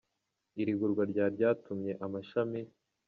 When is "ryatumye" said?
1.35-1.91